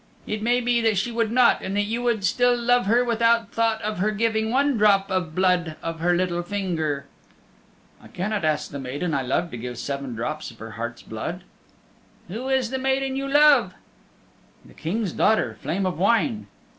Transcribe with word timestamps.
It 0.25 0.41
may 0.41 0.61
be 0.61 0.81
that 0.81 0.97
she 0.97 1.11
would 1.11 1.31
not 1.31 1.61
and 1.61 1.77
that 1.77 1.83
you 1.83 2.01
would 2.01 2.23
still 2.23 2.57
love 2.57 2.87
her 2.87 3.03
without 3.03 3.51
thought 3.51 3.79
of 3.83 3.99
her 3.99 4.09
giving 4.09 4.49
one 4.49 4.75
drop 4.75 5.11
of 5.11 5.35
blood 5.35 5.75
of 5.83 5.99
her 5.99 6.15
little 6.15 6.41
finger." 6.41 7.05
"I 8.01 8.07
cannot 8.07 8.43
ask 8.43 8.71
the 8.71 8.79
maiden 8.79 9.13
I 9.13 9.21
love 9.21 9.51
to 9.51 9.57
give 9.57 9.77
seven 9.77 10.15
drops 10.15 10.49
of 10.49 10.57
her 10.57 10.71
heart's 10.71 11.03
blood." 11.03 11.43
"Who 12.29 12.49
is 12.49 12.71
the 12.71 12.79
maiden 12.79 13.15
you 13.15 13.27
love?" 13.27 13.75
"The 14.65 14.73
King's 14.73 15.13
daughter, 15.13 15.59
Flame 15.61 15.85
of 15.85 15.99
Wine." 15.99 16.47